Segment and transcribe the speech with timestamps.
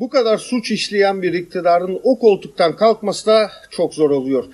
[0.00, 4.44] Bu kadar suç işleyen bir iktidarın o koltuktan kalkması da çok zor oluyor.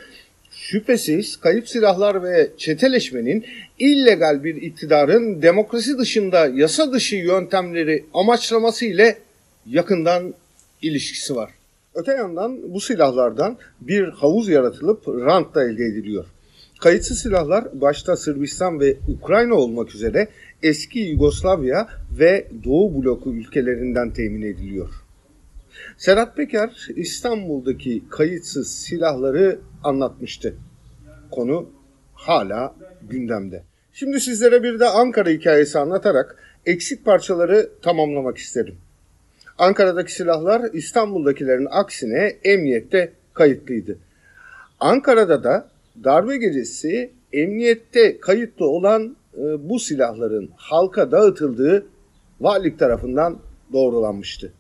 [0.51, 3.45] Şüphesiz kayıp silahlar ve çeteleşmenin
[3.79, 9.19] illegal bir iktidarın demokrasi dışında yasa dışı yöntemleri amaçlaması ile
[9.67, 10.35] yakından
[10.83, 11.51] ilişkisi var.
[11.95, 16.25] Öte yandan bu silahlardan bir havuz yaratılıp rant da elde ediliyor.
[16.81, 20.29] Kayıtsız silahlar başta Sırbistan ve Ukrayna olmak üzere
[20.63, 21.89] eski Yugoslavya
[22.19, 25.06] ve Doğu bloku ülkelerinden temin ediliyor.
[25.97, 30.55] Serhat Peker İstanbul'daki kayıtsız silahları anlatmıştı.
[31.31, 31.71] Konu
[32.15, 33.63] hala gündemde.
[33.93, 36.37] Şimdi sizlere bir de Ankara hikayesi anlatarak
[36.67, 38.77] eksik parçaları tamamlamak isterim.
[39.59, 43.99] Ankara'daki silahlar İstanbul'dakilerin aksine emniyette kayıtlıydı.
[44.81, 45.69] Ankara'da da
[46.05, 51.87] darbe gecesi emniyette kayıtlı olan e, bu silahların halka dağıtıldığı
[52.41, 53.39] valilik tarafından
[53.73, 54.53] doğrulanmıştı.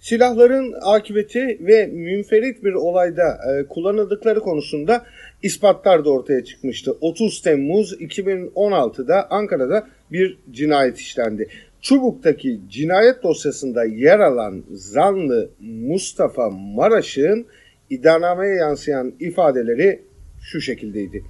[0.00, 5.04] Silahların akıbeti ve münferit bir olayda e, kullanıldıkları konusunda
[5.42, 6.92] ispatlar da ortaya çıkmıştı.
[7.00, 11.48] 30 Temmuz 2016'da Ankara'da bir cinayet işlendi.
[11.80, 17.46] Çubuk'taki cinayet dosyasında yer alan zanlı Mustafa Maraş'ın
[17.90, 20.02] iddianameye yansıyan ifadeleri
[20.42, 21.24] şu şekildeydi.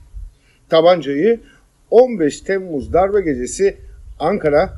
[0.68, 1.40] Tabancayı
[1.90, 3.76] 15 Temmuz darbe gecesi
[4.18, 4.70] Ankara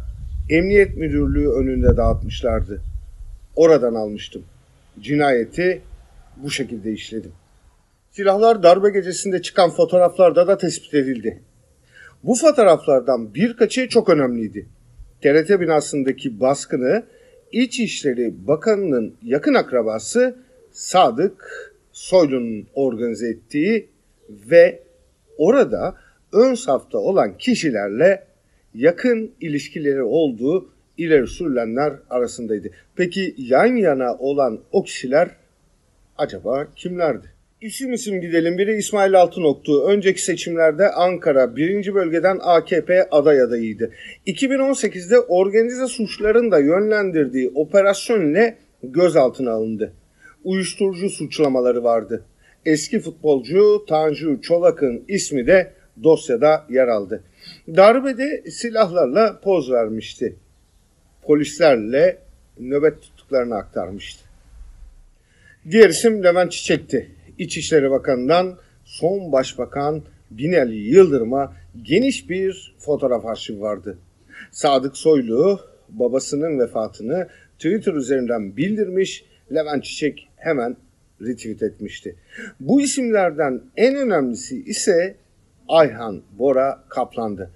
[0.51, 2.92] Emniyet Müdürlüğü önünde dağıtmışlardı.
[3.57, 4.45] Oradan almıştım.
[5.01, 5.83] Cinayeti
[6.37, 7.33] bu şekilde işledim.
[8.11, 11.43] Silahlar darbe gecesinde çıkan fotoğraflarda da tespit edildi.
[12.23, 14.67] Bu fotoğraflardan birkaçı çok önemliydi.
[15.23, 17.03] TRT binasındaki baskını
[17.53, 20.37] İçişleri Bakanı'nın yakın akrabası
[20.73, 23.89] Sadık Soylu'nun organize ettiği
[24.31, 24.83] ve
[25.39, 25.97] orada
[26.33, 28.25] ön safta olan kişilerle
[28.75, 32.71] yakın ilişkileri olduğu ileri sürülenler arasındaydı.
[32.97, 35.31] Peki yan yana olan o kişiler
[36.19, 37.27] acaba kimlerdi?
[37.61, 38.59] İsim isim gidelim.
[38.59, 39.85] Biri İsmail Altınoktu.
[39.89, 41.95] Önceki seçimlerde Ankara 1.
[41.95, 43.91] bölgeden AKP aday adayıydı.
[44.27, 49.93] 2018'de organize suçların da yönlendirdiği operasyon ile gözaltına alındı.
[50.45, 52.25] Uyuşturucu suçlamaları vardı.
[52.67, 55.73] Eski futbolcu Tanju Çolak'ın ismi de
[56.03, 57.25] dosyada yer aldı.
[57.69, 60.37] Darbede silahlarla poz vermişti.
[61.23, 62.19] Polislerle
[62.59, 64.25] nöbet tuttuklarını aktarmıştı.
[65.71, 67.11] Diğer isim Levent Çiçek'ti.
[67.39, 71.53] İçişleri Bakanı'ndan son başbakan Binali Yıldırım'a
[71.83, 73.99] geniş bir fotoğraf arşivi vardı.
[74.51, 77.29] Sadık Soylu babasının vefatını
[77.59, 80.77] Twitter üzerinden bildirmiş, Levent Çiçek hemen
[81.21, 82.17] retweet etmişti.
[82.61, 85.17] Bu isimlerden en önemlisi ise
[85.69, 87.51] Ayhan Bora Kaplan'dı.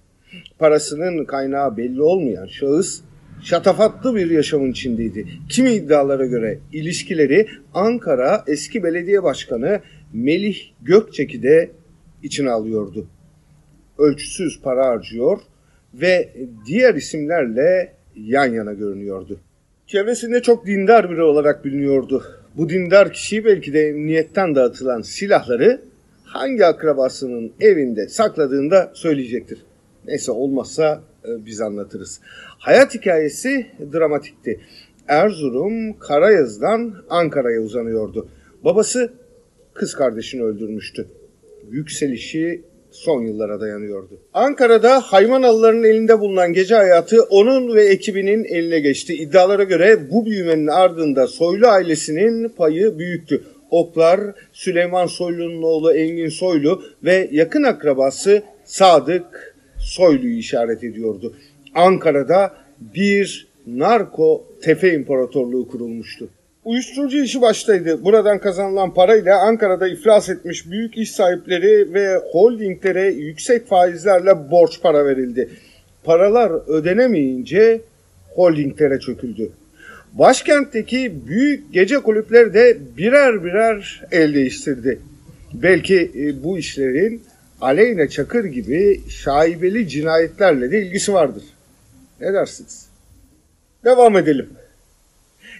[0.58, 3.00] Parasının kaynağı belli olmayan şahıs
[3.42, 5.26] şatafatlı bir yaşamın içindeydi.
[5.48, 9.80] Kimi iddialara göre ilişkileri Ankara eski belediye başkanı
[10.12, 11.70] Melih Gökçek'i de
[12.22, 13.06] içine alıyordu.
[13.98, 15.38] Ölçüsüz para harcıyor
[15.94, 16.32] ve
[16.66, 19.40] diğer isimlerle yan yana görünüyordu.
[19.86, 22.24] Çevresinde çok dindar biri olarak biliniyordu.
[22.56, 25.80] Bu dindar kişi belki de emniyetten dağıtılan silahları
[26.24, 29.58] hangi akrabasının evinde sakladığında söyleyecektir.
[30.06, 32.20] Neyse olmazsa e, biz anlatırız.
[32.58, 34.60] Hayat hikayesi dramatikti.
[35.08, 38.28] Erzurum Karayaz'dan Ankara'ya uzanıyordu.
[38.64, 39.12] Babası
[39.74, 41.08] kız kardeşini öldürmüştü.
[41.70, 44.20] Yükselişi son yıllara dayanıyordu.
[44.34, 49.14] Ankara'da Haymanalıların elinde bulunan gece hayatı onun ve ekibinin eline geçti.
[49.14, 53.44] İddialara göre bu büyümenin ardında Soylu ailesinin payı büyüktü.
[53.70, 54.20] Oklar
[54.52, 61.36] Süleyman Soylu'nun oğlu Engin Soylu ve yakın akrabası Sadık Soylu'yu işaret ediyordu.
[61.74, 62.52] Ankara'da
[62.94, 66.28] bir narko tefe imparatorluğu kurulmuştu.
[66.64, 68.04] Uyuşturucu işi baştaydı.
[68.04, 75.06] Buradan kazanılan parayla Ankara'da iflas etmiş büyük iş sahipleri ve holdinglere yüksek faizlerle borç para
[75.06, 75.48] verildi.
[76.04, 77.80] Paralar ödenemeyince
[78.34, 79.50] holdinglere çöküldü.
[80.12, 84.98] Başkentteki büyük gece kulüpleri de birer birer el değiştirdi.
[85.54, 87.22] Belki e, bu işlerin
[87.60, 91.44] Aleyna Çakır gibi şaibeli cinayetlerle de ilgisi vardır.
[92.20, 92.86] Ne dersiniz?
[93.84, 94.48] Devam edelim.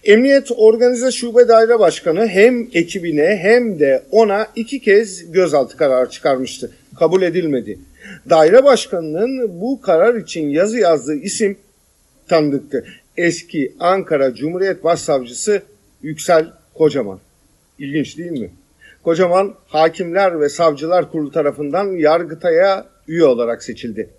[0.04, 6.72] Emniyet Organize Şube Daire Başkanı hem ekibine hem de ona iki kez gözaltı kararı çıkarmıştı.
[6.98, 7.78] Kabul edilmedi.
[8.30, 11.58] Daire başkanının bu karar için yazı yazdığı isim
[12.28, 12.86] tanıdıktı.
[13.16, 15.62] Eski Ankara Cumhuriyet Başsavcısı
[16.02, 17.20] Yüksel Kocaman.
[17.78, 18.50] İlginç değil mi?
[19.06, 24.10] Kocaman Hakimler ve Savcılar Kurulu tarafından Yargıtay'a üye olarak seçildi.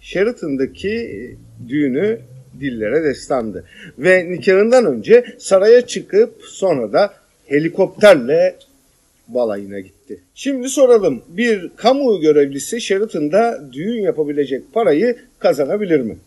[0.00, 1.36] Sheraton'daki
[1.68, 2.20] düğünü
[2.60, 3.64] dillere destandı.
[3.98, 7.14] Ve nikahından önce saraya çıkıp sonra da
[7.46, 8.56] helikopterle
[9.28, 10.20] balayına gitti.
[10.34, 16.18] Şimdi soralım bir kamu görevlisi Sheraton'da düğün yapabilecek parayı kazanabilir mi?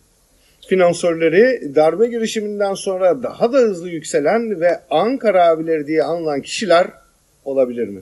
[0.68, 7.01] Finansörleri darbe girişiminden sonra daha da hızlı yükselen ve Ankara abileri diye anılan kişiler
[7.44, 8.00] olabilir mi?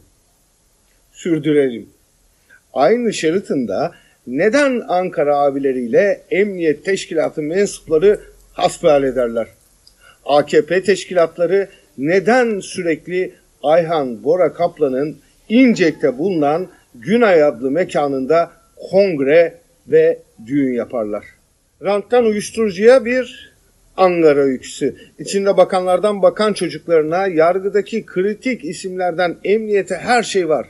[1.12, 1.88] Sürdürelim.
[2.72, 3.92] Aynı Sheraton'da
[4.26, 8.20] neden Ankara abileriyle Emniyet Teşkilatı mensupları
[8.52, 9.46] hasbihal ederler?
[10.25, 15.16] AKP teşkilatları neden sürekli Ayhan Bora Kaplan'ın
[15.48, 18.50] İncek'te bulunan Günay adlı mekanında
[18.90, 19.54] kongre
[19.88, 21.25] ve düğün yaparlar?
[21.82, 23.50] Ranttan uyuşturucuya bir
[24.00, 24.97] Ankara öyküsü.
[25.19, 30.69] İçinde bakanlardan bakan çocuklarına, yargıdaki kritik isimlerden emniyete her şey var.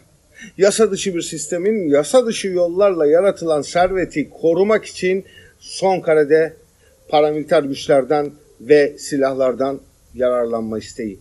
[0.58, 5.24] Yasa dışı bir sistemin yasa dışı yollarla yaratılan serveti korumak için
[5.58, 6.56] son karede
[7.08, 8.30] paramiliter güçlerden
[8.60, 9.80] ve silahlardan
[10.14, 11.18] yararlanma isteği.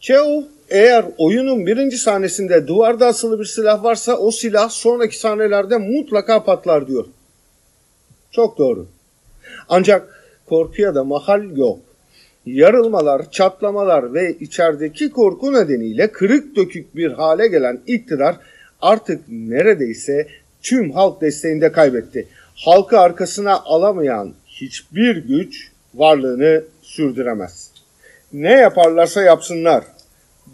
[0.00, 6.44] Cheov eğer oyunun birinci sahnesinde duvarda asılı bir silah varsa o silah sonraki sahnelerde mutlaka
[6.44, 7.06] patlar diyor.
[8.30, 8.86] Çok doğru.
[9.68, 10.13] Ancak
[10.48, 11.78] korkuya da mahal yok.
[12.46, 18.36] Yarılmalar, çatlamalar ve içerideki korku nedeniyle kırık dökük bir hale gelen iktidar
[18.80, 20.26] artık neredeyse
[20.62, 22.28] tüm halk desteğinde kaybetti.
[22.54, 27.70] Halkı arkasına alamayan hiçbir güç varlığını sürdüremez.
[28.32, 29.84] Ne yaparlarsa yapsınlar.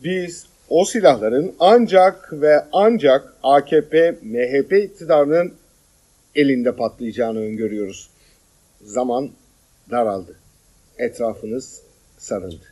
[0.04, 5.52] Biz o silahların ancak ve ancak AKP, MHP iktidarının
[6.34, 8.10] elinde patlayacağını öngörüyoruz.
[8.82, 9.30] Zaman
[9.90, 10.38] daraldı.
[10.98, 11.82] Etrafınız
[12.18, 12.66] sarıldı.